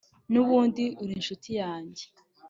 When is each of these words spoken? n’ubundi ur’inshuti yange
n’ubundi 0.31 0.83
ur’inshuti 1.01 1.49
yange 1.61 2.03